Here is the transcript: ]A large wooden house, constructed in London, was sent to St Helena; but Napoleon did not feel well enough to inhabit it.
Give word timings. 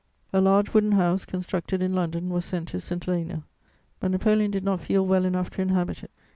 ]A 0.33 0.41
large 0.41 0.73
wooden 0.73 0.93
house, 0.93 1.25
constructed 1.25 1.83
in 1.83 1.93
London, 1.93 2.29
was 2.31 2.43
sent 2.43 2.69
to 2.69 2.79
St 2.79 3.03
Helena; 3.05 3.43
but 3.99 4.09
Napoleon 4.09 4.49
did 4.49 4.63
not 4.63 4.81
feel 4.81 5.05
well 5.05 5.25
enough 5.25 5.51
to 5.51 5.61
inhabit 5.61 6.03
it. 6.03 6.09